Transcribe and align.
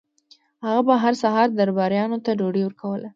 هغه 0.65 0.81
به 0.87 0.95
هر 1.03 1.13
سهار 1.21 1.47
درباریانو 1.59 2.17
ته 2.25 2.31
ډوډۍ 2.39 2.63
ورکوله. 2.65 3.07